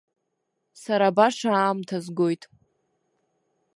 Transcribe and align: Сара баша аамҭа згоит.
Сара 0.81 1.07
баша 1.17 1.51
аамҭа 1.59 1.97
згоит. 2.05 2.43